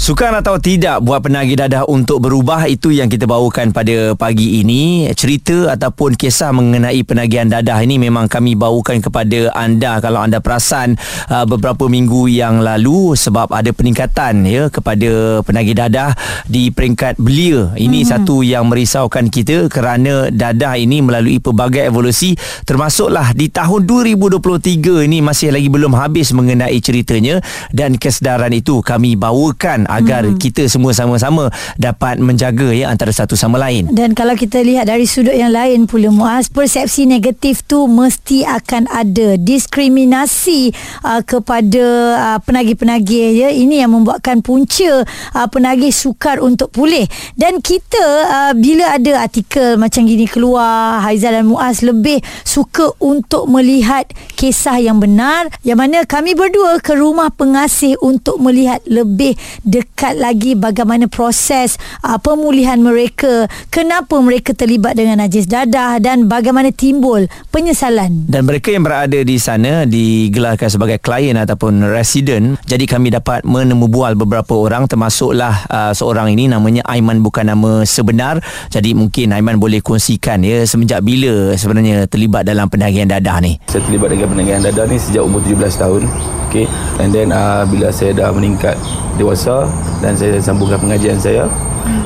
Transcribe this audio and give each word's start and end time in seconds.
Sukan 0.00 0.32
atau 0.32 0.56
tidak 0.56 1.04
buat 1.04 1.20
penagih 1.20 1.60
dadah 1.60 1.84
untuk 1.84 2.24
berubah 2.24 2.64
itu 2.72 2.88
yang 2.88 3.12
kita 3.12 3.28
bawakan 3.28 3.68
pada 3.68 4.16
pagi 4.16 4.64
ini. 4.64 5.04
Cerita 5.12 5.76
ataupun 5.76 6.16
kisah 6.16 6.56
mengenai 6.56 7.04
penagihan 7.04 7.44
dadah 7.44 7.76
ini 7.84 8.00
memang 8.00 8.24
kami 8.24 8.56
bawakan 8.56 9.04
kepada 9.04 9.52
anda 9.52 10.00
kalau 10.00 10.24
anda 10.24 10.40
perasan 10.40 10.96
uh, 11.28 11.44
beberapa 11.44 11.84
minggu 11.84 12.32
yang 12.32 12.64
lalu 12.64 13.12
sebab 13.12 13.52
ada 13.52 13.76
peningkatan 13.76 14.48
ya 14.48 14.72
kepada 14.72 15.44
penagih 15.44 15.76
dadah 15.76 16.16
di 16.48 16.72
peringkat 16.72 17.20
belia. 17.20 17.76
Ini 17.76 18.00
mm-hmm. 18.00 18.08
satu 18.24 18.40
yang 18.40 18.72
merisaukan 18.72 19.28
kita 19.28 19.68
kerana 19.68 20.32
dadah 20.32 20.80
ini 20.80 21.04
melalui 21.04 21.44
pelbagai 21.44 21.92
evolusi 21.92 22.32
termasuklah 22.64 23.36
di 23.36 23.52
tahun 23.52 23.84
2023 23.84 25.04
ini 25.04 25.20
masih 25.20 25.52
lagi 25.52 25.68
belum 25.68 25.92
habis 25.92 26.32
mengenai 26.32 26.80
ceritanya 26.80 27.44
dan 27.68 28.00
kesedaran 28.00 28.56
itu 28.56 28.80
kami 28.80 29.12
bawakan 29.12 29.89
agar 29.90 30.22
hmm. 30.26 30.38
kita 30.38 30.70
semua 30.70 30.94
sama-sama 30.94 31.50
dapat 31.74 32.22
menjaga 32.22 32.70
ya 32.70 32.88
antara 32.90 33.10
satu 33.10 33.34
sama 33.34 33.58
lain. 33.58 33.90
Dan 33.90 34.14
kalau 34.14 34.38
kita 34.38 34.62
lihat 34.62 34.86
dari 34.86 35.04
sudut 35.04 35.34
yang 35.34 35.50
lain 35.50 35.90
pula 35.90 36.08
Muaz, 36.14 36.46
persepsi 36.46 37.04
negatif 37.10 37.66
tu 37.66 37.90
mesti 37.90 38.46
akan 38.46 38.86
ada 38.86 39.34
diskriminasi 39.34 40.70
uh, 41.02 41.22
kepada 41.26 41.84
uh, 42.16 42.38
penagih-penagih 42.46 43.46
ya. 43.46 43.48
Ini 43.50 43.84
yang 43.86 43.92
membuatkan 43.98 44.40
punca 44.40 45.02
uh, 45.02 45.48
penagih 45.50 45.90
sukar 45.90 46.38
untuk 46.38 46.70
pulih. 46.70 47.04
Dan 47.34 47.58
kita 47.58 48.06
uh, 48.30 48.52
bila 48.54 48.94
ada 48.94 49.26
artikel 49.26 49.74
macam 49.76 50.06
gini 50.06 50.30
keluar, 50.30 51.02
Haizal 51.02 51.34
dan 51.34 51.50
Muaz 51.50 51.82
lebih 51.82 52.22
suka 52.46 52.94
untuk 53.02 53.50
melihat 53.50 54.06
kisah 54.38 54.78
yang 54.78 55.02
benar 55.02 55.50
yang 55.66 55.80
mana 55.80 56.04
kami 56.04 56.36
berdua 56.36 56.78
ke 56.80 56.96
rumah 56.96 57.32
pengasih 57.32 57.96
untuk 58.04 58.40
melihat 58.40 58.80
lebih 58.86 59.36
dekat 59.64 59.79
lagi 60.16 60.56
bagaimana 60.56 61.06
proses 61.06 61.76
uh, 62.00 62.16
pemulihan 62.16 62.80
mereka, 62.80 63.46
kenapa 63.68 64.16
mereka 64.18 64.56
terlibat 64.56 64.96
dengan 64.96 65.20
najis 65.20 65.44
dadah 65.44 66.00
dan 66.00 66.24
bagaimana 66.24 66.72
timbul 66.72 67.28
penyesalan. 67.52 68.24
Dan 68.26 68.48
mereka 68.48 68.72
yang 68.72 68.84
berada 68.86 69.20
di 69.20 69.36
sana 69.36 69.84
digelarkan 69.84 70.72
sebagai 70.72 70.98
klien 71.02 71.36
ataupun 71.36 71.84
resident. 71.84 72.56
Jadi 72.64 72.84
kami 72.88 73.12
dapat 73.12 73.44
menemu 73.44 73.86
bual 73.90 74.16
beberapa 74.16 74.56
orang 74.56 74.88
termasuklah 74.88 75.68
uh, 75.68 75.92
seorang 75.92 76.32
ini 76.32 76.48
namanya 76.48 76.80
Aiman 76.88 77.20
bukan 77.20 77.52
nama 77.52 77.84
sebenar. 77.84 78.40
Jadi 78.72 78.96
mungkin 78.96 79.36
Aiman 79.36 79.60
boleh 79.60 79.84
kongsikan 79.84 80.40
ya 80.40 80.64
semenjak 80.64 81.04
bila 81.04 81.52
sebenarnya 81.54 82.08
terlibat 82.08 82.48
dalam 82.48 82.72
penagihan 82.72 83.10
dadah 83.10 83.36
ni. 83.44 83.60
Saya 83.68 83.84
terlibat 83.84 84.14
dengan 84.16 84.28
penagihan 84.32 84.60
dadah 84.64 84.84
ni 84.88 84.96
sejak 84.96 85.22
umur 85.22 85.44
17 85.44 85.76
tahun. 85.76 86.02
Okay. 86.50 86.66
And 86.98 87.14
then 87.14 87.30
uh, 87.30 87.62
bila 87.70 87.94
saya 87.94 88.10
dah 88.10 88.34
meningkat 88.34 88.74
dewasa 89.14 89.70
dan 90.02 90.18
saya 90.18 90.34
sambungkan 90.42 90.82
pengajian 90.82 91.14
saya. 91.14 91.46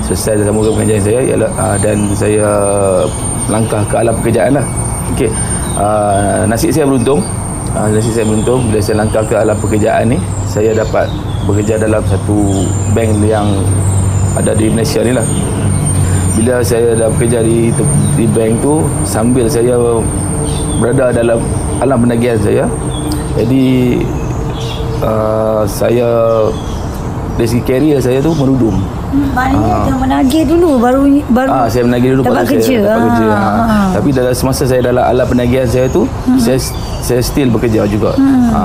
Selesai 0.04 0.36
saya 0.36 0.44
sambungkan 0.52 0.76
pengajian 0.76 1.00
saya 1.00 1.20
ialah 1.24 1.50
uh, 1.56 1.76
dan 1.80 1.96
saya 2.12 2.46
langkah 3.48 3.80
ke 3.88 3.94
alam 3.96 4.12
pekerjaan 4.20 4.60
lah. 4.60 4.66
Okay. 5.16 5.32
Uh, 5.80 6.44
nasib 6.44 6.76
saya 6.76 6.84
beruntung. 6.84 7.24
Uh, 7.72 7.88
nasib 7.88 8.12
saya 8.12 8.28
beruntung 8.28 8.68
bila 8.68 8.78
saya 8.84 8.96
langkah 9.00 9.24
ke 9.24 9.32
alam 9.32 9.56
pekerjaan 9.56 10.12
ni, 10.12 10.20
saya 10.44 10.76
dapat 10.76 11.08
bekerja 11.48 11.80
dalam 11.80 12.04
satu 12.04 12.68
bank 12.92 13.24
yang 13.24 13.48
ada 14.36 14.52
di 14.52 14.68
Malaysia 14.68 15.00
ni 15.00 15.16
lah. 15.16 15.24
Bila 16.36 16.60
saya 16.60 16.92
dah 16.98 17.08
bekerja 17.08 17.40
di 17.40 17.72
di 18.12 18.28
bank 18.28 18.60
tu 18.60 18.84
sambil 19.08 19.48
saya 19.48 19.80
berada 20.76 21.16
dalam 21.16 21.40
alam 21.80 21.96
penagihan 22.04 22.36
saya. 22.44 22.64
Jadi 23.34 23.98
uh, 25.04 25.62
saya 25.68 26.08
dari 27.34 27.48
segi 27.50 27.62
karier 27.66 27.98
saya 27.98 28.22
tu 28.22 28.30
merudum. 28.34 28.78
Banyak 29.14 29.58
uh, 29.58 29.86
yang 29.86 30.00
menagih 30.02 30.42
dulu 30.42 30.78
baru 30.82 31.06
baru 31.30 31.50
ah, 31.50 31.66
saya 31.70 31.86
menagih 31.86 32.18
dulu 32.18 32.22
dapat 32.26 32.50
kerja. 32.50 32.66
Saya 32.66 32.78
dapat 32.82 33.02
kerja. 33.06 33.26
Ha. 33.30 33.50
Ha. 33.50 33.78
Tapi 33.94 34.08
dalam 34.10 34.34
semasa 34.34 34.62
saya 34.66 34.80
dalam 34.82 35.02
alam 35.02 35.26
penagihan 35.26 35.66
saya 35.66 35.86
tu 35.86 36.02
hmm. 36.06 36.38
saya 36.38 36.58
saya 37.02 37.20
still 37.22 37.50
bekerja 37.50 37.86
juga. 37.90 38.14
Hmm. 38.18 38.50
Ha. 38.54 38.62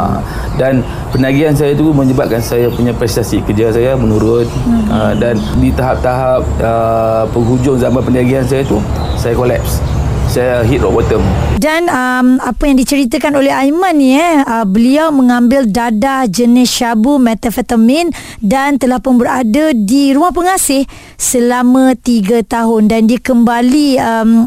Dan 0.58 0.82
penagihan 1.14 1.54
saya 1.54 1.74
tu 1.74 1.90
menyebabkan 1.90 2.42
saya 2.42 2.70
punya 2.70 2.94
prestasi 2.94 3.42
kerja 3.46 3.74
saya 3.74 3.94
menurun 3.98 4.46
hmm. 4.46 4.86
ha. 4.90 5.14
dan 5.18 5.38
di 5.58 5.70
tahap-tahap 5.74 6.42
uh, 6.62 7.24
penghujung 7.34 7.78
zaman 7.78 8.02
penagihan 8.02 8.46
saya 8.46 8.62
tu 8.66 8.78
saya 9.18 9.34
collapse 9.34 9.82
saya 10.30 10.62
hit 10.62 10.86
rock 10.86 11.02
bottom. 11.02 11.26
Dan 11.58 11.90
um, 11.90 12.38
apa 12.38 12.70
yang 12.70 12.78
diceritakan 12.78 13.42
oleh 13.42 13.50
Aiman 13.50 13.98
ni 13.98 14.14
eh, 14.14 14.46
uh, 14.46 14.62
beliau 14.62 15.10
mengambil 15.10 15.66
dadah 15.66 16.30
jenis 16.30 16.70
syabu 16.70 17.18
metafetamin 17.18 18.14
dan 18.38 18.78
telah 18.78 19.02
pun 19.02 19.18
berada 19.18 19.74
di 19.74 20.14
rumah 20.14 20.30
pengasih 20.30 20.86
selama 21.18 21.98
3 21.98 22.46
tahun 22.46 22.88
dan 22.88 23.10
dia 23.10 23.18
kembali 23.18 23.98
um, 23.98 24.46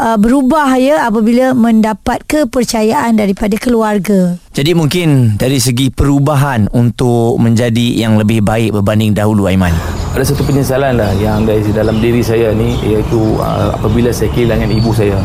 uh, 0.00 0.16
berubah 0.16 0.72
ya 0.80 1.04
apabila 1.04 1.52
mendapat 1.52 2.24
kepercayaan 2.24 3.20
daripada 3.20 3.60
keluarga. 3.60 4.40
Jadi 4.56 4.72
mungkin 4.72 5.36
dari 5.36 5.60
segi 5.60 5.92
perubahan 5.92 6.72
untuk 6.72 7.36
menjadi 7.36 8.00
yang 8.00 8.16
lebih 8.16 8.40
baik 8.40 8.72
berbanding 8.72 9.12
dahulu 9.12 9.46
Aiman? 9.46 9.76
Ada 10.16 10.34
satu 10.34 10.42
penyesalan 10.42 10.98
lah 10.98 11.12
yang 11.20 11.44
dari 11.46 11.62
dalam 11.70 12.00
diri 12.02 12.24
saya 12.24 12.50
ni 12.56 12.74
iaitu 12.82 13.38
uh, 13.38 13.76
apabila 13.76 14.10
saya 14.10 14.32
kehilangan 14.32 14.72
ibu 14.72 14.90
saya. 14.96 15.20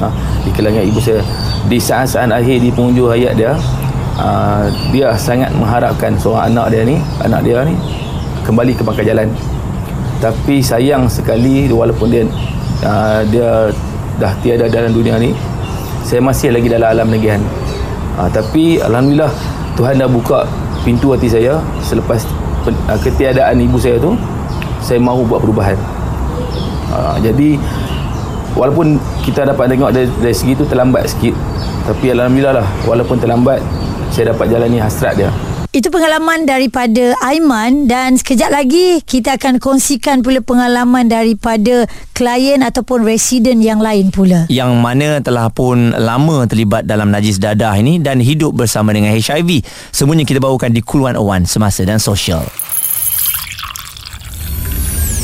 Uh, 0.00 0.08
di 0.46 0.50
kehilangan 0.54 0.82
ibu 0.88 1.00
saya. 1.02 1.20
Di 1.66 1.78
saat-saat 1.82 2.30
akhir 2.30 2.62
di 2.62 2.70
penghujung 2.72 3.10
hayat 3.12 3.36
dia 3.36 3.52
uh, 4.16 4.66
dia 4.94 5.12
sangat 5.18 5.52
mengharapkan 5.52 6.16
seorang 6.16 6.54
anak 6.54 6.72
dia 6.72 6.82
ni 6.86 6.96
anak 7.22 7.44
dia 7.44 7.60
ni 7.66 7.74
kembali 8.46 8.72
ke 8.72 8.82
pangkal 8.86 9.04
jalan. 9.04 9.28
Tapi 10.22 10.62
sayang 10.62 11.10
sekali 11.10 11.66
walaupun 11.66 12.06
dia 12.08 12.24
uh, 12.86 13.26
dia 13.26 13.74
dah 14.20 14.32
tiada 14.44 14.68
dalam 14.68 14.92
dunia 14.92 15.16
ni 15.16 15.32
saya 16.02 16.20
masih 16.20 16.52
lagi 16.52 16.68
dalam 16.68 16.92
alam 16.92 17.08
negihan 17.08 17.40
uh, 18.18 18.28
tapi 18.28 18.82
Alhamdulillah 18.82 19.32
Tuhan 19.78 19.96
dah 19.96 20.08
buka 20.10 20.44
pintu 20.84 21.14
hati 21.16 21.30
saya 21.30 21.62
selepas 21.80 22.26
uh, 22.68 22.98
ketiadaan 23.00 23.56
ibu 23.62 23.78
saya 23.80 23.96
tu 23.96 24.12
saya 24.82 24.98
mahu 24.98 25.22
buat 25.30 25.40
perubahan. 25.40 25.78
Uh, 26.90 27.16
jadi 27.22 27.56
walaupun 28.52 29.00
kita 29.24 29.48
dapat 29.48 29.72
tengok 29.72 29.90
dari, 29.94 30.08
dari 30.20 30.36
segi 30.36 30.52
tu 30.52 30.68
terlambat 30.68 31.08
sikit 31.08 31.32
tapi 31.88 32.12
Alhamdulillah 32.12 32.60
lah 32.60 32.68
walaupun 32.84 33.16
terlambat 33.16 33.64
saya 34.12 34.36
dapat 34.36 34.52
jalani 34.52 34.76
hasrat 34.76 35.16
dia 35.16 35.32
itu 35.72 35.88
pengalaman 35.88 36.44
daripada 36.44 37.16
Aiman 37.24 37.88
dan 37.88 38.20
sekejap 38.20 38.52
lagi 38.52 39.00
kita 39.00 39.40
akan 39.40 39.56
kongsikan 39.56 40.20
pula 40.20 40.44
pengalaman 40.44 41.08
daripada 41.08 41.88
klien 42.12 42.60
ataupun 42.60 43.00
residen 43.08 43.64
yang 43.64 43.80
lain 43.80 44.12
pula. 44.12 44.44
Yang 44.52 44.72
mana 44.76 45.24
telah 45.24 45.48
pun 45.48 45.96
lama 45.96 46.44
terlibat 46.44 46.84
dalam 46.84 47.08
najis 47.08 47.40
dadah 47.40 47.72
ini 47.80 47.96
dan 47.96 48.20
hidup 48.20 48.52
bersama 48.52 48.92
dengan 48.92 49.16
HIV. 49.16 49.64
Semuanya 49.88 50.28
kita 50.28 50.44
bawakan 50.44 50.76
di 50.76 50.84
Cool 50.84 51.08
101 51.08 51.48
semasa 51.48 51.80
dan 51.88 51.96
sosial. 51.96 52.44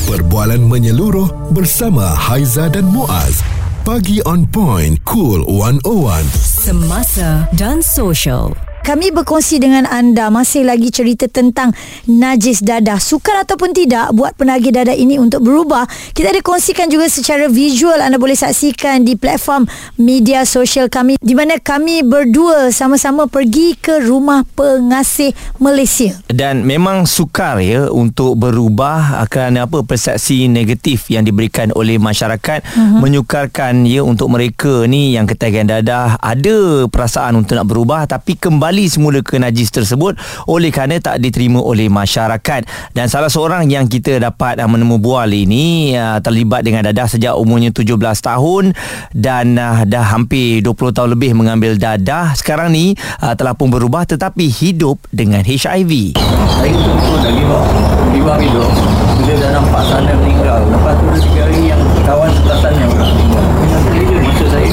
Perbualan 0.08 0.64
menyeluruh 0.64 1.52
bersama 1.52 2.16
Haiza 2.16 2.72
dan 2.72 2.88
Muaz. 2.88 3.44
Pagi 3.84 4.24
on 4.24 4.48
point, 4.48 4.96
Cool 5.04 5.44
101. 5.44 6.24
Semasa 6.32 7.44
dan 7.52 7.84
sosial 7.84 8.56
kami 8.88 9.12
berkongsi 9.12 9.60
dengan 9.60 9.84
anda 9.84 10.32
masih 10.32 10.64
lagi 10.64 10.88
cerita 10.88 11.28
tentang 11.28 11.76
najis 12.08 12.64
dadah. 12.64 12.96
Sukar 12.96 13.44
ataupun 13.44 13.76
tidak 13.76 14.16
buat 14.16 14.32
penagih 14.32 14.72
dadah 14.72 14.96
ini 14.96 15.20
untuk 15.20 15.44
berubah. 15.44 15.84
Kita 16.16 16.32
ada 16.32 16.40
kongsikan 16.40 16.88
juga 16.88 17.04
secara 17.12 17.52
visual 17.52 18.00
anda 18.00 18.16
boleh 18.16 18.32
saksikan 18.32 19.04
di 19.04 19.12
platform 19.12 19.68
media 20.00 20.48
sosial 20.48 20.88
kami 20.88 21.20
di 21.20 21.36
mana 21.36 21.60
kami 21.60 22.00
berdua 22.00 22.72
sama-sama 22.72 23.28
pergi 23.28 23.76
ke 23.76 24.00
rumah 24.08 24.48
pengasih 24.56 25.36
Malaysia. 25.60 26.16
Dan 26.32 26.64
memang 26.64 27.04
sukar 27.04 27.60
ya 27.60 27.92
untuk 27.92 28.40
berubah 28.40 29.20
kerana 29.28 29.68
apa 29.68 29.84
persepsi 29.84 30.48
negatif 30.48 31.12
yang 31.12 31.28
diberikan 31.28 31.76
oleh 31.76 32.00
masyarakat 32.00 32.64
uh-huh. 32.64 33.04
menyukarkan 33.04 33.84
ya 33.84 34.00
untuk 34.00 34.32
mereka 34.32 34.88
ni 34.88 35.12
yang 35.12 35.28
ketagihan 35.28 35.68
dadah 35.68 36.16
ada 36.24 36.88
perasaan 36.88 37.36
untuk 37.44 37.60
nak 37.60 37.68
berubah 37.68 38.08
tapi 38.08 38.32
kembali 38.32 38.77
kembali 38.78 38.94
semula 38.94 39.18
ke 39.26 39.42
najis 39.42 39.74
tersebut. 39.74 40.14
Oleh 40.46 40.70
kerana 40.70 41.02
tak 41.02 41.18
diterima 41.18 41.58
oleh 41.58 41.90
masyarakat. 41.90 42.62
Dan 42.94 43.10
salah 43.10 43.26
seorang 43.26 43.66
yang 43.66 43.90
kita 43.90 44.22
dapat 44.22 44.62
uh, 44.62 44.70
menemu 44.70 45.02
bual 45.02 45.26
ini 45.34 45.98
uh, 45.98 46.22
terlibat 46.22 46.62
dengan 46.62 46.86
dadah 46.86 47.10
sejak 47.10 47.34
umurnya 47.34 47.74
17 47.74 47.98
tahun 47.98 48.78
dan 49.10 49.58
uh, 49.58 49.82
dah 49.82 50.14
hampir 50.14 50.62
20 50.62 50.94
tahun 50.94 51.10
lebih 51.18 51.34
mengambil 51.34 51.74
dadah 51.74 52.38
sekarang 52.38 52.70
ni 52.70 52.94
uh, 53.18 53.34
telah 53.34 53.58
pun 53.58 53.66
berubah 53.66 54.06
tetapi 54.06 54.46
hidup 54.46 55.02
dengan 55.10 55.42
HIV 55.42 56.14
saya 56.14 56.70
betul-betul 56.70 57.18
dah 57.18 57.32
give 57.34 57.50
up 57.50 57.66
give 58.14 58.28
up 58.28 58.38
hidup 58.38 58.70
bila 59.18 59.34
dah 59.42 59.50
nampak 59.58 59.82
sana 59.88 60.12
meninggal 60.22 60.60
lepas 60.70 60.94
tu 60.94 61.04
dah 61.08 61.20
tiga 61.24 61.40
hari 61.48 61.60
yang 61.66 61.82
kawan 62.06 62.30
sebelah 62.30 62.58
sana 62.62 62.78
yang 62.78 62.92
tinggal 62.94 63.42
saya 63.88 64.20
masuk 64.22 64.48
saya 64.52 64.70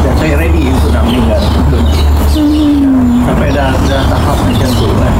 dan 0.00 0.14
saya 0.16 0.34
ready 0.40 0.64
untuk 0.72 0.90
nak 0.92 1.02
meninggal 1.04 1.42
sampai 3.40 3.56
dah 3.56 3.72
dah 3.88 4.02
tahap 4.04 4.36
macam 4.44 4.70
tu 4.76 4.88
kan. 5.00 5.14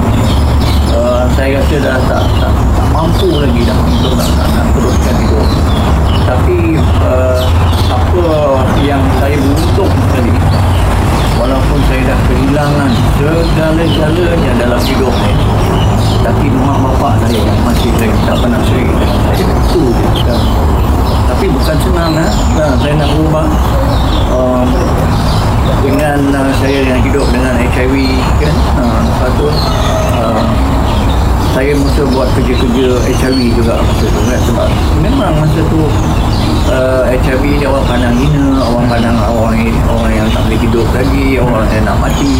Uh, 0.93 1.25
saya 1.41 1.57
rasa 1.57 1.77
dah 1.81 1.97
tak, 2.05 2.21
tak, 2.21 2.53
tak, 2.53 2.53
tak 2.53 2.87
mampu 2.93 3.33
lagi 3.33 3.65
dah 3.65 3.79
untuk 3.81 4.13
nak, 4.13 4.29
nak, 4.37 4.49
nak 4.61 4.67
teruskan 4.77 5.15
itu. 5.25 5.41
Tapi 6.29 6.59
uh, 7.01 7.41
apa 7.89 8.25
yang 8.85 9.01
saya 9.25 9.41
beruntung 9.41 9.89
sekali 9.89 10.37
walaupun 11.41 11.81
saya 11.89 12.03
dah 12.13 12.19
kehilangan 12.29 12.91
segala-galanya 13.17 14.53
dalam 14.69 14.81
hidup 14.85 15.15
ni 15.25 15.33
tapi 16.21 16.53
mak 16.53 16.77
bapak 16.77 17.25
saya 17.25 17.41
yang 17.41 17.61
masih 17.65 17.89
saya 17.97 18.13
tak 18.29 18.37
pernah 18.45 18.61
sering 18.69 18.93
saya 19.01 19.45
betul 19.49 19.89
je 19.97 20.09
sekarang 20.21 20.53
tapi 21.25 21.45
bukan 21.49 21.77
senang 21.81 22.13
lah 22.13 22.29
ha? 22.29 22.61
nah, 22.61 22.73
saya 22.85 22.93
nak 23.01 23.09
berubah 23.17 23.49
dengan 25.81 26.19
uh, 26.37 26.53
saya 26.61 26.81
yang 26.85 27.01
hidup 27.01 27.27
dengan 27.33 27.57
HIV 27.57 27.95
kan? 28.41 28.55
Uh, 28.77 29.01
lepas 29.09 29.31
tu 29.37 29.47
uh, 29.49 30.43
saya 31.51 31.73
masa 31.75 32.03
buat 32.15 32.29
kerja-kerja 32.39 32.87
HIV 33.11 33.39
juga 33.59 33.81
masa 33.81 34.05
tu 34.07 34.21
kan? 34.29 34.41
Sebab 34.45 34.69
memang 35.01 35.33
masa 35.41 35.61
tu 35.73 35.81
uh, 36.71 37.03
HIV 37.09 37.45
ni 37.61 37.65
orang 37.65 37.87
pandang 37.89 38.17
hina 38.17 38.61
orang 38.61 38.87
pandang 38.87 39.17
orang, 39.19 39.57
orang 39.89 40.13
yang 40.13 40.29
tak 40.31 40.43
boleh 40.47 40.61
hidup 40.61 40.87
lagi 40.93 41.27
orang 41.41 41.67
yang 41.73 41.85
nak 41.89 41.99
mati. 41.99 42.35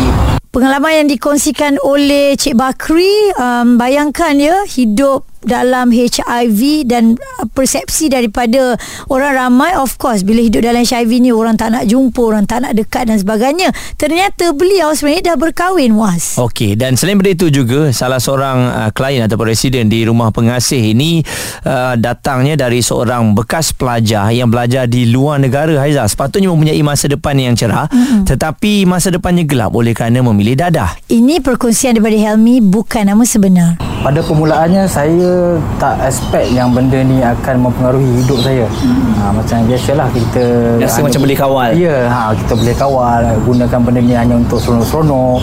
Pengalaman 0.51 1.07
yang 1.07 1.07
dikongsikan 1.07 1.79
oleh 1.79 2.35
Cik 2.35 2.59
Bakri 2.59 3.31
um, 3.39 3.79
Bayangkan 3.79 4.35
ya 4.35 4.67
Hidup 4.67 5.30
dalam 5.47 5.95
HIV 5.95 6.85
dan 6.91 7.17
persepsi 7.55 8.11
daripada 8.11 8.75
orang 9.09 9.33
ramai 9.39 9.73
of 9.79 9.97
course 9.97 10.27
bila 10.27 10.43
hidup 10.43 10.67
dalam 10.67 10.83
HIV 10.83 11.23
ni 11.23 11.31
orang 11.31 11.55
tak 11.55 11.73
nak 11.73 11.87
jumpa 11.87 12.21
orang 12.21 12.45
tak 12.45 12.67
nak 12.67 12.75
dekat 12.75 13.09
dan 13.09 13.17
sebagainya. 13.17 13.71
Ternyata 13.97 14.53
beliau 14.53 14.93
sebenarnya 14.93 15.33
dah 15.33 15.37
berkahwin 15.39 15.95
was 15.97 16.37
Okey 16.37 16.75
dan 16.75 16.99
selain 16.99 17.21
daripada 17.21 17.37
itu 17.37 17.47
juga 17.63 17.81
salah 17.93 18.17
seorang 18.17 18.59
uh, 18.73 18.91
klien 18.97 19.21
atau 19.25 19.37
residen 19.45 19.93
di 19.93 20.05
rumah 20.09 20.33
pengasih 20.33 20.97
ini 20.97 21.21
uh, 21.69 21.95
datangnya 22.01 22.57
dari 22.57 22.81
seorang 22.81 23.37
bekas 23.37 23.77
pelajar 23.77 24.33
yang 24.33 24.49
belajar 24.49 24.89
di 24.89 25.09
luar 25.09 25.37
negara 25.37 25.77
Haiza 25.77 26.09
sepatutnya 26.09 26.49
mempunyai 26.49 26.81
masa 26.81 27.13
depan 27.13 27.37
yang 27.37 27.53
cerah 27.53 27.89
mm-hmm. 27.93 28.25
tetapi 28.25 28.89
masa 28.89 29.13
depannya 29.13 29.45
gelap 29.45 29.77
oleh 29.77 29.93
kerana 29.93 30.25
memilih 30.25 30.57
dadah. 30.57 30.97
Ini 31.13 31.45
perkongsian 31.45 31.97
daripada 31.97 32.17
Helmi 32.17 32.65
bukan 32.65 33.05
nama 33.05 33.25
sebenar. 33.29 33.77
Pada 34.01 34.25
permulaannya 34.25 34.89
saya 34.89 35.30
tak 35.77 35.97
expect 36.05 36.49
yang 36.53 36.71
benda 36.71 37.01
ni 37.01 37.21
akan 37.21 37.69
mempengaruhi 37.69 38.23
hidup 38.23 38.39
saya. 38.43 38.67
Hmm. 38.69 39.11
Ha, 39.19 39.23
macam 39.35 39.57
biasalah 39.67 40.09
kita 40.13 40.45
Biasa 40.81 40.99
macam 41.03 41.21
boleh 41.25 41.39
kawal. 41.39 41.71
Ya, 41.77 41.97
ha, 42.09 42.21
kita 42.35 42.53
boleh 42.57 42.75
kawal 42.77 43.23
gunakan 43.45 43.79
benda 43.83 44.01
ni 44.01 44.15
hanya 44.15 44.35
untuk 44.39 44.59
seronok-seronok. 44.63 45.41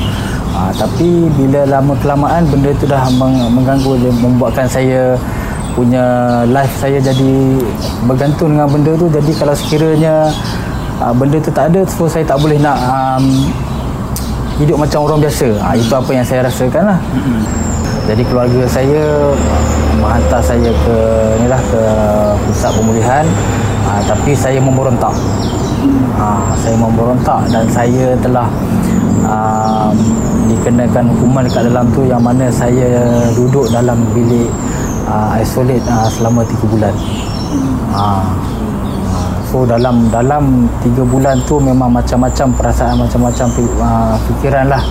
Ha, 0.58 0.60
tapi 0.74 1.30
bila 1.38 1.66
lama 1.68 1.94
kelamaan 2.02 2.44
benda 2.50 2.72
tu 2.78 2.86
dah 2.90 3.04
mengganggu 3.54 3.92
membuatkan 4.24 4.66
saya 4.66 5.14
punya 5.78 6.42
life 6.50 6.74
saya 6.82 6.98
jadi 6.98 7.62
bergantung 8.10 8.58
dengan 8.58 8.66
benda 8.66 8.98
tu 8.98 9.06
jadi 9.14 9.32
kalau 9.38 9.54
sekiranya 9.54 10.34
ha, 10.98 11.14
benda 11.14 11.38
tu 11.38 11.54
tak 11.54 11.70
ada 11.70 11.86
so 11.86 12.10
saya 12.10 12.26
tak 12.26 12.42
boleh 12.42 12.58
nak 12.58 12.82
um, 12.82 13.46
hidup 14.58 14.82
macam 14.82 15.06
orang 15.06 15.22
biasa 15.22 15.54
ha, 15.62 15.78
itu 15.78 15.94
apa 15.94 16.12
yang 16.18 16.26
saya 16.26 16.50
rasakan 16.50 16.84
lah 16.90 17.00
hmm. 17.14 17.42
Jadi 18.08 18.24
keluarga 18.24 18.64
saya 18.64 19.36
menghantar 20.00 20.40
saya 20.40 20.72
ke 20.72 20.98
inilah 21.44 21.60
ke 21.68 21.82
pusat 22.48 22.72
pemulihan 22.72 23.26
ha, 23.84 24.00
tapi 24.08 24.32
saya 24.32 24.64
memberontak. 24.64 25.12
Ha, 26.16 26.56
saya 26.56 26.76
memberontak 26.80 27.52
dan 27.52 27.68
saya 27.68 28.16
telah 28.24 28.48
ha, 29.28 29.92
dikenakan 30.48 31.12
hukuman 31.12 31.44
dekat 31.52 31.68
dalam 31.68 31.86
tu 31.92 32.08
yang 32.08 32.24
mana 32.24 32.48
saya 32.48 33.04
duduk 33.36 33.68
dalam 33.76 34.00
bilik 34.16 34.48
uh, 35.12 35.36
isolate 35.36 35.84
uh, 35.92 36.08
selama 36.08 36.48
3 36.48 36.64
bulan. 36.64 36.96
Ha, 37.92 38.24
so 39.52 39.68
dalam 39.68 40.08
dalam 40.08 40.64
3 40.80 40.96
bulan 41.12 41.36
tu 41.44 41.60
memang 41.60 41.92
macam-macam 41.92 42.56
perasaan 42.56 43.04
macam-macam 43.04 43.48
uh, 43.84 44.16
fikiran 44.32 44.72
lah 44.72 44.84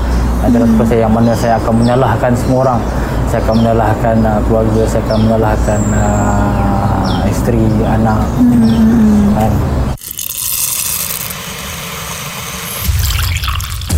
dalam 0.45 0.69
kepala 0.77 0.89
saya 0.89 1.01
yang 1.07 1.15
mana 1.15 1.33
saya 1.33 1.55
akan 1.61 1.75
menyalahkan 1.81 2.33
semua 2.37 2.59
orang. 2.69 2.81
Saya 3.27 3.41
akan 3.43 3.55
menyalahkan 3.59 4.17
uh, 4.23 4.41
keluarga 4.47 4.83
saya 4.87 5.03
akan 5.09 5.19
menyalahkan 5.27 5.81
uh, 5.97 7.31
isteri 7.31 7.65
anak. 7.85 8.21
Hmm. 8.39 9.35
kan? 9.35 9.53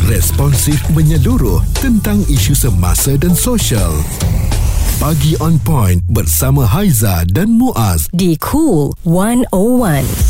Responsif 0.08 0.80
menyeluruh 0.96 1.60
tentang 1.76 2.24
isu 2.32 2.56
semasa 2.56 3.12
dan 3.20 3.36
sosial. 3.36 3.92
Pagi 4.98 5.38
on 5.38 5.62
point 5.62 6.02
bersama 6.10 6.66
Haiza 6.66 7.22
dan 7.30 7.54
Muaz. 7.54 8.10
Di 8.10 8.34
Cool 8.40 8.90
101. 9.06 10.27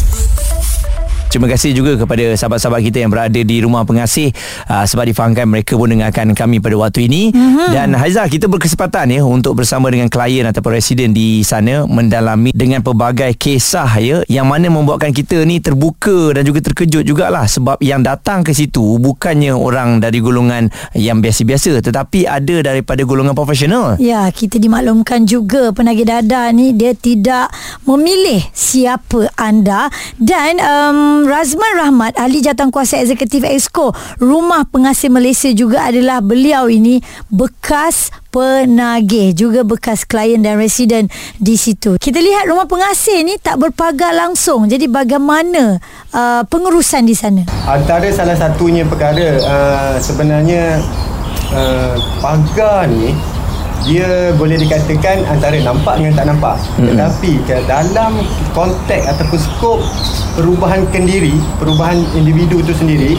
Terima 1.29 1.45
kasih 1.45 1.77
juga 1.77 2.01
kepada 2.01 2.25
sahabat-sahabat 2.33 2.81
kita 2.89 3.05
yang 3.05 3.13
berada 3.13 3.37
di 3.37 3.57
rumah 3.61 3.85
pengasih 3.85 4.33
uh, 4.65 4.89
sebab 4.89 5.13
difahamkan 5.13 5.45
mereka 5.45 5.77
pun 5.77 5.93
dengarkan 5.93 6.33
kami 6.33 6.57
pada 6.57 6.73
waktu 6.81 7.05
ini 7.05 7.37
mm-hmm. 7.37 7.69
dan 7.77 7.93
Haizah 7.93 8.25
kita 8.33 8.49
berkesempatan 8.49 9.13
ya 9.13 9.23
untuk 9.29 9.61
bersama 9.61 9.93
dengan 9.93 10.09
klien 10.09 10.49
ataupun 10.49 10.73
residen 10.73 11.13
di 11.13 11.45
sana 11.45 11.85
mendalami 11.85 12.57
dengan 12.57 12.81
pelbagai 12.81 13.37
kisah 13.37 13.93
ya 14.01 14.17
yang 14.25 14.49
mana 14.49 14.73
membuatkan 14.73 15.13
kita 15.13 15.45
ni 15.45 15.61
terbuka 15.61 16.33
dan 16.33 16.49
juga 16.49 16.65
terkejut 16.65 17.05
jugalah 17.05 17.45
sebab 17.45 17.77
yang 17.85 18.01
datang 18.01 18.41
ke 18.41 18.57
situ 18.57 18.97
bukannya 18.97 19.53
orang 19.53 20.01
dari 20.01 20.25
golongan 20.25 20.73
yang 20.97 21.21
biasa-biasa 21.21 21.85
tetapi 21.85 22.25
ada 22.25 22.65
daripada 22.65 23.05
golongan 23.05 23.37
profesional. 23.37 24.01
Ya, 24.01 24.25
kita 24.33 24.57
dimaklumkan 24.57 25.29
juga 25.29 25.77
penagih 25.77 26.09
dada 26.09 26.49
ni 26.57 26.73
dia 26.73 26.97
tidak 26.97 27.53
memilih 27.85 28.41
siapa 28.57 29.29
anda 29.37 29.93
dan 30.17 30.57
um, 30.63 31.18
Razman 31.25 31.73
Rahmat 31.81 32.12
ahli 32.20 32.44
jawatankuasa 32.44 33.00
eksekutif 33.00 33.43
Exco 33.43 33.97
Rumah 34.20 34.69
Pengasih 34.69 35.09
Malaysia 35.09 35.50
juga 35.56 35.88
adalah 35.88 36.23
beliau 36.23 36.69
ini 36.69 37.00
bekas 37.32 38.12
penagih 38.29 39.32
juga 39.32 39.65
bekas 39.65 40.05
klien 40.05 40.38
dan 40.44 40.61
residen 40.61 41.09
di 41.41 41.56
situ. 41.56 41.97
Kita 41.97 42.20
lihat 42.20 42.47
rumah 42.47 42.69
pengasih 42.69 43.25
ni 43.25 43.41
tak 43.41 43.56
berpagar 43.56 44.12
langsung. 44.12 44.69
Jadi 44.69 44.87
bagaimana 44.87 45.81
uh, 46.12 46.43
pengurusan 46.44 47.08
di 47.08 47.17
sana? 47.17 47.48
Antara 47.65 48.06
salah 48.13 48.37
satunya 48.37 48.84
perkara 48.84 49.41
uh, 49.41 49.94
sebenarnya 49.96 50.84
uh, 51.56 51.96
pagar 52.20 52.87
ni 52.93 53.17
dia 53.87 54.35
boleh 54.35 54.58
dikatakan 54.58 55.23
antara 55.29 55.58
nampak 55.63 55.94
dengan 56.01 56.13
tak 56.19 56.27
nampak. 56.31 56.56
Mm-hmm. 56.58 56.87
tetapi 56.94 57.32
dalam 57.69 58.13
konteks 58.56 59.05
ataupun 59.15 59.39
skop 59.39 59.81
perubahan 60.39 60.87
kendiri 60.94 61.35
perubahan 61.58 61.99
individu 62.15 62.63
itu 62.63 62.73
sendiri 62.75 63.13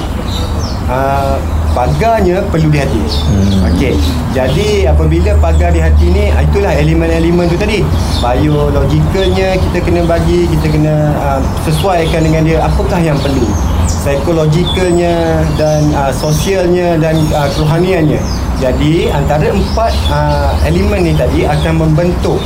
uh, 0.90 1.36
pagarnya 1.72 2.42
perlu 2.50 2.74
di 2.74 2.80
hati. 2.82 3.04
Hmm. 3.30 3.70
okey. 3.74 3.96
Jadi 4.34 4.90
apabila 4.90 5.38
pagar 5.38 5.70
di 5.70 5.80
hati 5.80 6.10
ni 6.10 6.34
ah, 6.34 6.42
itulah 6.42 6.74
elemen-elemen 6.74 7.46
tu 7.46 7.56
tadi. 7.56 7.86
Biologikalnya 8.20 9.56
kita 9.70 9.78
kena 9.86 10.02
bagi 10.10 10.50
kita 10.50 10.68
kena 10.74 10.96
uh, 11.22 11.40
sesuaikan 11.64 12.26
dengan 12.26 12.42
dia. 12.44 12.58
Apakah 12.66 13.00
yang 13.00 13.18
perlu 13.22 13.46
psikologikalnya 13.90 15.42
dan 15.58 15.82
uh, 15.98 16.14
sosialnya 16.14 16.96
dan 17.02 17.18
uh, 17.34 17.50
kerohaniannya 17.58 18.22
jadi 18.62 18.94
antara 19.16 19.50
empat 19.50 19.92
uh, 20.14 20.54
elemen 20.68 21.10
ni 21.10 21.14
tadi 21.18 21.50
akan 21.50 21.90
membentuk 21.90 22.38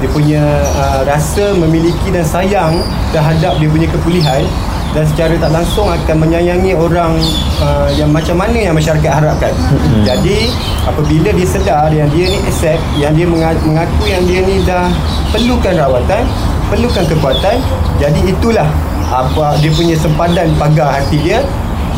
dia 0.00 0.08
punya 0.08 0.44
uh, 0.80 1.04
rasa 1.04 1.52
memiliki 1.52 2.08
dan 2.08 2.24
sayang 2.24 2.80
terhadap 3.12 3.60
dia 3.60 3.68
punya 3.68 3.88
kepulihan 3.92 4.42
dan 4.90 5.06
secara 5.06 5.38
tak 5.38 5.50
langsung 5.54 5.86
akan 5.86 6.16
menyayangi 6.18 6.74
orang 6.74 7.14
uh, 7.62 7.86
yang 7.94 8.10
macam 8.10 8.34
mana 8.34 8.58
yang 8.58 8.74
masyarakat 8.74 9.06
harapkan. 9.06 9.54
Hmm. 9.54 10.02
Jadi 10.02 10.50
apabila 10.82 11.30
dia 11.30 11.46
sedar 11.46 11.90
yang 11.94 12.10
dia 12.10 12.26
ni 12.26 12.38
accept, 12.42 12.82
yang 12.98 13.14
dia 13.14 13.26
mengaku 13.30 14.02
yang 14.10 14.22
dia 14.26 14.40
ni 14.42 14.58
dah 14.66 14.90
perlukan 15.30 15.78
rawatan, 15.78 16.26
perlukan 16.66 17.04
kekuatan, 17.06 17.56
jadi 18.02 18.20
itulah 18.26 18.66
apa 19.10 19.58
dia 19.58 19.74
punya 19.74 19.98
sempadan 19.98 20.54
pagar 20.54 21.02
hati 21.02 21.18
dia 21.18 21.42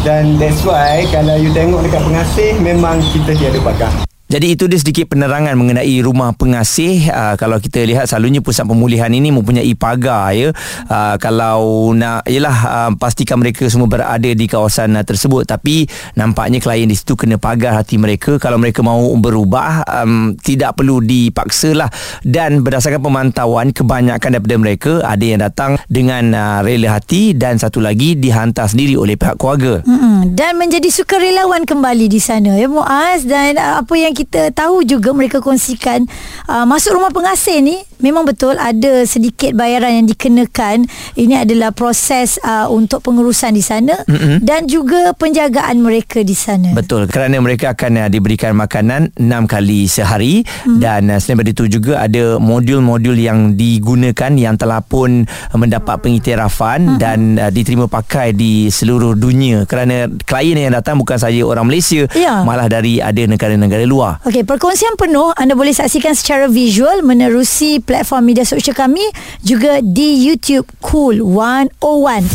dan 0.02 0.40
that's 0.40 0.64
why 0.64 1.04
kalau 1.12 1.36
you 1.38 1.52
tengok 1.52 1.84
dekat 1.84 2.02
pengasih 2.02 2.50
memang 2.58 2.98
kita 3.12 3.36
tiada 3.36 3.60
pagar. 3.62 4.11
Jadi 4.32 4.56
itu 4.56 4.64
dia 4.64 4.80
sedikit 4.80 5.12
penerangan 5.12 5.52
mengenai 5.60 5.92
rumah 6.00 6.32
pengasih. 6.32 7.04
Uh, 7.12 7.36
kalau 7.36 7.60
kita 7.60 7.84
lihat 7.84 8.08
selalunya 8.08 8.40
pusat 8.40 8.64
pemulihan 8.64 9.12
ini 9.12 9.28
mempunyai 9.28 9.68
pagar 9.76 10.32
ya. 10.32 10.56
Uh, 10.88 11.20
kalau 11.20 11.92
nak 11.92 12.24
ialah 12.24 12.56
uh, 12.64 12.90
pastikan 12.96 13.36
mereka 13.36 13.68
semua 13.68 13.92
berada 13.92 14.32
di 14.32 14.48
kawasan 14.48 14.96
uh, 14.96 15.04
tersebut 15.04 15.44
tapi 15.44 15.84
nampaknya 16.16 16.64
klien 16.64 16.88
di 16.88 16.96
situ 16.96 17.12
kena 17.12 17.36
pagar 17.36 17.76
hati 17.76 18.00
mereka 18.00 18.40
kalau 18.40 18.56
mereka 18.56 18.80
mahu 18.80 19.20
berubah 19.20 19.84
um, 20.00 20.32
tidak 20.40 20.80
perlu 20.80 21.04
dipaksalah 21.04 21.92
dan 22.24 22.64
berdasarkan 22.64 23.04
pemantauan 23.04 23.68
kebanyakan 23.76 24.40
daripada 24.40 24.56
mereka 24.56 24.92
ada 25.04 25.24
yang 25.28 25.44
datang 25.44 25.76
dengan 25.92 26.32
uh, 26.32 26.58
rela 26.64 26.96
hati 26.96 27.36
dan 27.36 27.60
satu 27.60 27.84
lagi 27.84 28.16
dihantar 28.16 28.64
sendiri 28.64 28.96
oleh 28.96 29.12
pihak 29.12 29.36
keluarga. 29.36 29.84
Mm-hmm. 29.84 30.32
Dan 30.32 30.56
menjadi 30.56 30.88
sukarelawan 30.88 31.68
kembali 31.68 32.08
di 32.08 32.16
sana 32.16 32.56
ya 32.56 32.64
Muaz 32.64 33.28
dan 33.28 33.60
uh, 33.60 33.84
apa 33.84 33.92
yang 34.00 34.16
kita 34.16 34.21
tahu 34.30 34.86
juga 34.86 35.10
mereka 35.14 35.38
kongsikan 35.42 36.06
uh, 36.46 36.64
masuk 36.68 36.98
rumah 36.98 37.10
pengasing 37.10 37.62
ni 37.62 37.76
memang 38.02 38.26
betul 38.26 38.58
ada 38.58 39.06
sedikit 39.06 39.54
bayaran 39.54 40.02
yang 40.02 40.06
dikenakan. 40.10 40.84
Ini 41.14 41.46
adalah 41.46 41.70
proses 41.70 42.36
uh, 42.42 42.66
untuk 42.68 43.06
pengurusan 43.06 43.54
di 43.54 43.62
sana 43.62 43.94
mm-hmm. 44.04 44.42
dan 44.42 44.66
juga 44.66 45.14
penjagaan 45.14 45.78
mereka 45.78 46.20
di 46.26 46.34
sana. 46.34 46.74
Betul 46.74 47.06
kerana 47.06 47.38
mereka 47.38 47.72
akan 47.72 48.06
uh, 48.06 48.08
diberikan 48.10 48.58
makanan 48.58 49.14
6 49.14 49.22
kali 49.46 49.86
sehari 49.86 50.42
mm. 50.42 50.82
dan 50.82 51.08
uh, 51.08 51.18
selain 51.22 51.38
daripada 51.38 51.54
itu 51.54 51.64
juga 51.70 51.92
ada 52.02 52.36
modul-modul 52.42 53.14
yang 53.14 53.54
digunakan 53.54 54.32
yang 54.34 54.58
telah 54.58 54.82
pun 54.82 55.24
mendapat 55.54 56.02
pengiktirafan 56.02 56.98
mm-hmm. 56.98 57.00
dan 57.00 57.18
uh, 57.38 57.50
diterima 57.54 57.86
pakai 57.86 58.34
di 58.34 58.66
seluruh 58.68 59.14
dunia 59.14 59.64
kerana 59.64 60.10
klien 60.26 60.58
yang 60.58 60.74
datang 60.74 60.98
bukan 60.98 61.16
saja 61.16 61.38
orang 61.46 61.70
Malaysia 61.70 62.10
ya. 62.12 62.42
malah 62.42 62.66
dari 62.66 62.98
ada 62.98 63.22
negara-negara 63.22 63.86
luar. 63.86 64.11
Okey, 64.26 64.44
perkongsian 64.44 64.98
penuh 65.00 65.32
anda 65.38 65.56
boleh 65.56 65.72
saksikan 65.72 66.12
secara 66.12 66.50
visual 66.50 67.00
menerusi 67.00 67.80
platform 67.80 68.28
media 68.28 68.44
sosial 68.44 68.76
kami 68.76 69.02
juga 69.40 69.80
di 69.80 70.20
YouTube 70.20 70.68
Cool 70.84 71.22
101. 71.22 72.26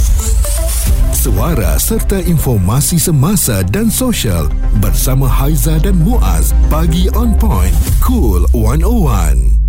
Suara 1.17 1.75
serta 1.75 2.23
informasi 2.23 2.95
semasa 3.01 3.59
dan 3.67 3.91
sosial 3.91 4.47
bersama 4.79 5.27
Haiza 5.27 5.75
dan 5.83 5.99
Muaz 5.99 6.55
bagi 6.71 7.11
on 7.19 7.35
point 7.35 7.75
Cool 7.99 8.47
101. 8.55 9.66